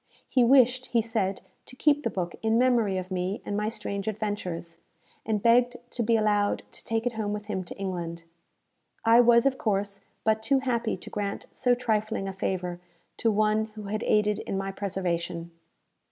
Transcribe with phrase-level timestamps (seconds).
[0.27, 4.07] He wished, he said, to keep the book in memory of me and my strange
[4.07, 4.79] adventures,
[5.27, 8.23] and begged to be allowed to take it home with him to England.
[9.05, 12.79] I was, of course, but too happy to grant so trifling a favour
[13.17, 15.51] to one who had aided in my preservation.